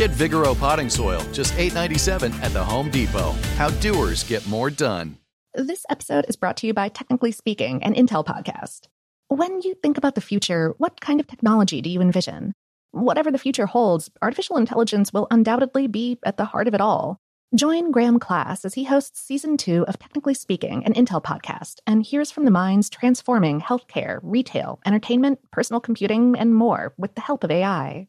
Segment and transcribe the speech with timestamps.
[0.00, 3.32] Get Vigoro potting soil, just $8.97 at the Home Depot.
[3.58, 5.18] How doers get more done.
[5.52, 8.86] This episode is brought to you by Technically Speaking, an Intel podcast.
[9.28, 12.54] When you think about the future, what kind of technology do you envision?
[12.92, 17.18] Whatever the future holds, artificial intelligence will undoubtedly be at the heart of it all.
[17.54, 22.02] Join Graham Class as he hosts season two of Technically Speaking, an Intel podcast, and
[22.02, 27.44] hears from the minds transforming healthcare, retail, entertainment, personal computing, and more with the help
[27.44, 28.08] of AI.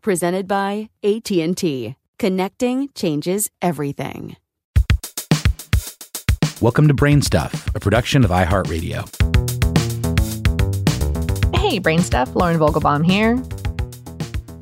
[0.00, 1.96] presented by AT&T.
[2.18, 4.36] Connecting changes everything.
[6.60, 9.06] Welcome to BrainStuff, a production of iHeartRadio.
[11.56, 13.36] Hey, BrainStuff, Lauren Vogelbaum here.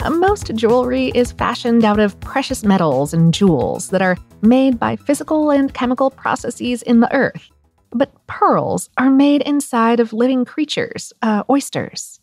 [0.09, 5.50] Most jewelry is fashioned out of precious metals and jewels that are made by physical
[5.50, 7.50] and chemical processes in the earth.
[7.91, 12.21] But pearls are made inside of living creatures, uh, oysters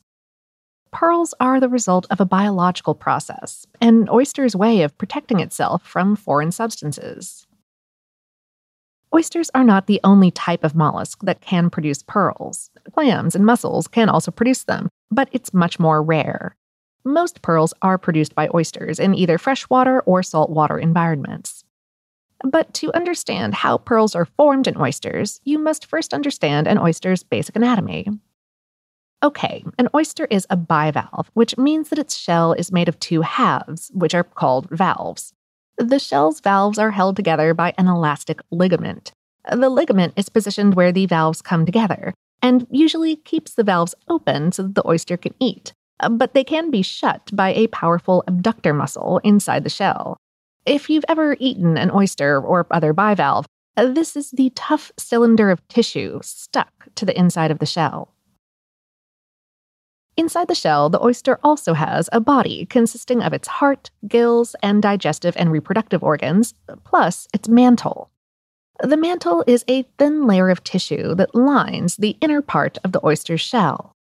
[0.95, 6.15] pearls are the result of a biological process, an oyster's way of protecting itself from
[6.15, 7.45] foreign substances.
[9.13, 12.71] Oysters are not the only type of mollusk that can produce pearls.
[12.93, 16.55] Clams and mussels can also produce them, but it's much more rare.
[17.03, 21.65] Most pearls are produced by oysters in either freshwater or saltwater environments.
[22.41, 27.21] But to understand how pearls are formed in oysters, you must first understand an oyster's
[27.21, 28.07] basic anatomy.
[29.23, 33.21] Okay, an oyster is a bivalve, which means that its shell is made of two
[33.21, 35.33] halves, which are called valves.
[35.77, 39.11] The shell's valves are held together by an elastic ligament.
[39.51, 44.51] The ligament is positioned where the valves come together and usually keeps the valves open
[44.51, 45.73] so that the oyster can eat,
[46.09, 50.17] but they can be shut by a powerful adductor muscle inside the shell.
[50.65, 55.67] If you've ever eaten an oyster or other bivalve, this is the tough cylinder of
[55.67, 58.14] tissue stuck to the inside of the shell.
[60.17, 64.81] Inside the shell, the oyster also has a body consisting of its heart, gills, and
[64.81, 66.53] digestive and reproductive organs,
[66.85, 68.09] plus its mantle.
[68.81, 73.05] The mantle is a thin layer of tissue that lines the inner part of the
[73.05, 73.91] oyster's shell.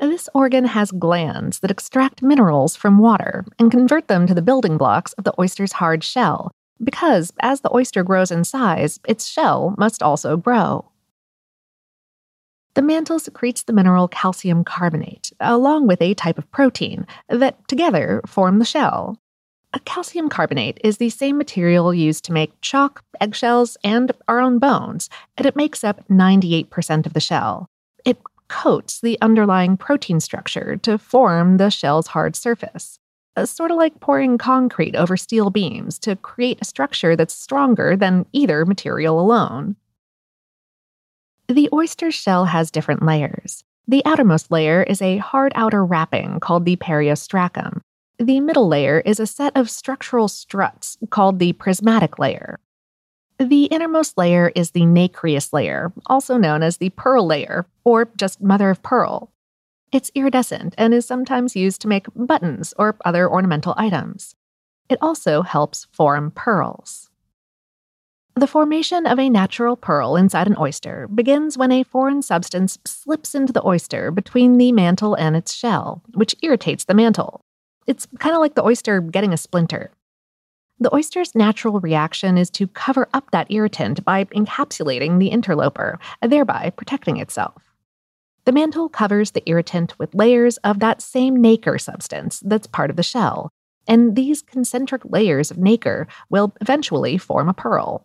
[0.00, 4.78] This organ has glands that extract minerals from water and convert them to the building
[4.78, 6.50] blocks of the oyster's hard shell,
[6.82, 10.90] because as the oyster grows in size, its shell must also grow.
[12.78, 18.20] The mantle secretes the mineral calcium carbonate, along with a type of protein, that together
[18.24, 19.18] form the shell.
[19.72, 24.60] A calcium carbonate is the same material used to make chalk, eggshells, and our own
[24.60, 27.66] bones, and it makes up 98% of the shell.
[28.04, 33.00] It coats the underlying protein structure to form the shell's hard surface.
[33.34, 37.96] Uh, sort of like pouring concrete over steel beams to create a structure that's stronger
[37.96, 39.74] than either material alone.
[41.48, 43.64] The oyster shell has different layers.
[43.86, 47.80] The outermost layer is a hard outer wrapping called the periostracum.
[48.18, 52.60] The middle layer is a set of structural struts called the prismatic layer.
[53.38, 58.42] The innermost layer is the nacreous layer, also known as the pearl layer, or just
[58.42, 59.32] mother of pearl.
[59.90, 64.34] It's iridescent and is sometimes used to make buttons or other ornamental items.
[64.90, 67.08] It also helps form pearls.
[68.38, 73.34] The formation of a natural pearl inside an oyster begins when a foreign substance slips
[73.34, 77.40] into the oyster between the mantle and its shell, which irritates the mantle.
[77.88, 79.90] It's kind of like the oyster getting a splinter.
[80.78, 86.70] The oyster's natural reaction is to cover up that irritant by encapsulating the interloper, thereby
[86.76, 87.60] protecting itself.
[88.44, 92.94] The mantle covers the irritant with layers of that same nacre substance that's part of
[92.94, 93.50] the shell,
[93.88, 98.04] and these concentric layers of nacre will eventually form a pearl.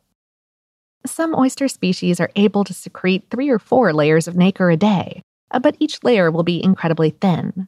[1.06, 5.22] Some oyster species are able to secrete three or four layers of nacre a day,
[5.52, 7.68] uh, but each layer will be incredibly thin.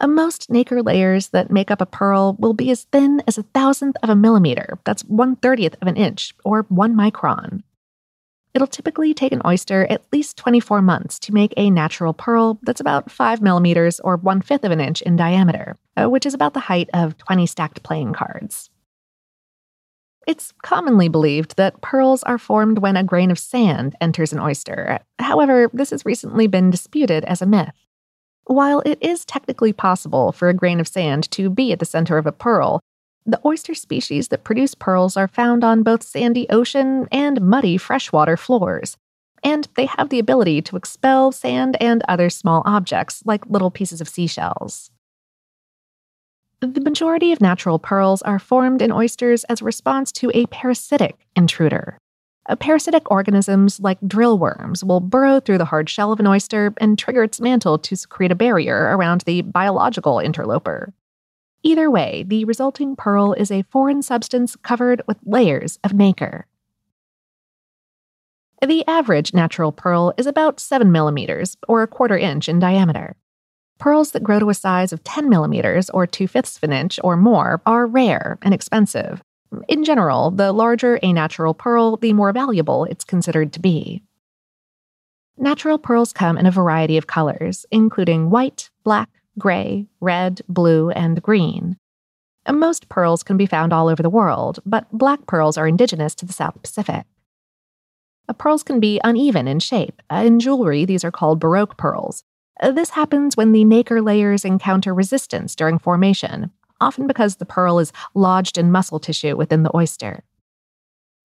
[0.00, 3.42] Uh, most nacre layers that make up a pearl will be as thin as a
[3.42, 7.62] thousandth of a millimeter, that's one thirtieth of an inch, or one micron.
[8.54, 12.80] It'll typically take an oyster at least 24 months to make a natural pearl that's
[12.80, 16.54] about 5 millimeters or one fifth of an inch in diameter, uh, which is about
[16.54, 18.70] the height of 20 stacked playing cards.
[20.26, 24.98] It's commonly believed that pearls are formed when a grain of sand enters an oyster.
[25.20, 27.74] However, this has recently been disputed as a myth.
[28.46, 32.18] While it is technically possible for a grain of sand to be at the center
[32.18, 32.80] of a pearl,
[33.24, 38.36] the oyster species that produce pearls are found on both sandy ocean and muddy freshwater
[38.36, 38.96] floors,
[39.42, 44.00] and they have the ability to expel sand and other small objects, like little pieces
[44.00, 44.90] of seashells.
[46.60, 51.26] The majority of natural pearls are formed in oysters as a response to a parasitic
[51.36, 51.98] intruder.
[52.60, 56.98] Parasitic organisms like drill worms will burrow through the hard shell of an oyster and
[56.98, 60.94] trigger its mantle to secrete a barrier around the biological interloper.
[61.62, 66.46] Either way, the resulting pearl is a foreign substance covered with layers of nacre.
[68.64, 73.16] The average natural pearl is about 7 millimeters, or a quarter inch in diameter.
[73.78, 76.98] Pearls that grow to a size of 10 millimeters or 2 fifths of an inch
[77.04, 79.22] or more are rare and expensive.
[79.68, 84.02] In general, the larger a natural pearl, the more valuable it's considered to be.
[85.38, 91.22] Natural pearls come in a variety of colors, including white, black, gray, red, blue, and
[91.22, 91.76] green.
[92.50, 96.26] Most pearls can be found all over the world, but black pearls are indigenous to
[96.26, 97.04] the South Pacific.
[98.38, 100.00] Pearls can be uneven in shape.
[100.10, 102.24] In jewelry, these are called baroque pearls,
[102.62, 106.50] this happens when the nacre layers encounter resistance during formation,
[106.80, 110.24] often because the pearl is lodged in muscle tissue within the oyster.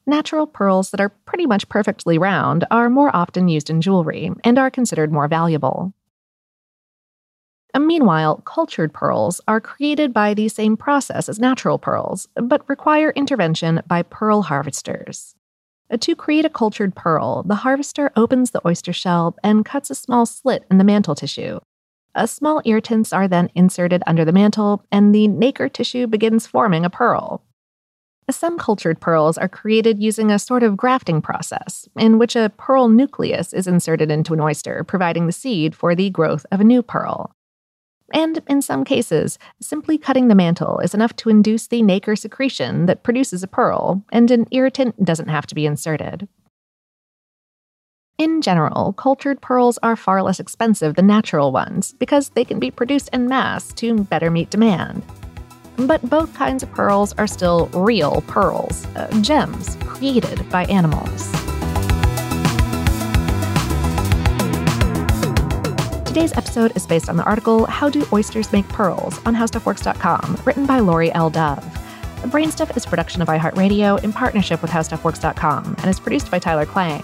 [0.06, 4.58] Natural pearls that are pretty much perfectly round are more often used in jewelry and
[4.58, 5.94] are considered more valuable.
[7.74, 13.12] Uh, meanwhile, cultured pearls are created by the same process as natural pearls, but require
[13.12, 15.36] intervention by pearl harvesters.
[16.00, 20.26] To create a cultured pearl, the harvester opens the oyster shell and cuts a small
[20.26, 21.60] slit in the mantle tissue.
[22.16, 26.86] A small irritants are then inserted under the mantle, and the nacre tissue begins forming
[26.86, 27.44] a pearl.
[28.30, 32.88] Some cultured pearls are created using a sort of grafting process, in which a pearl
[32.88, 36.82] nucleus is inserted into an oyster, providing the seed for the growth of a new
[36.82, 37.36] pearl.
[38.14, 42.86] And in some cases, simply cutting the mantle is enough to induce the nacre secretion
[42.86, 46.28] that produces a pearl, and an irritant doesn't have to be inserted.
[48.18, 52.70] In general, cultured pearls are far less expensive than natural ones because they can be
[52.70, 55.02] produced en masse to better meet demand.
[55.78, 61.41] But both kinds of pearls are still real pearls, uh, gems created by animals.
[66.12, 70.66] Today's episode is based on the article How Do Oysters Make Pearls on HowStuffWorks.com, written
[70.66, 71.30] by Lori L.
[71.30, 71.64] Dove.
[72.22, 76.38] The Brainstuff is a production of iHeartRadio in partnership with HowStuffWorks.com and is produced by
[76.38, 77.02] Tyler Klang.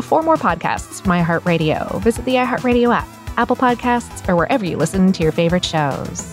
[0.00, 5.10] For more podcasts from iHeartRadio, visit the iHeartRadio app, Apple Podcasts, or wherever you listen
[5.10, 6.32] to your favorite shows.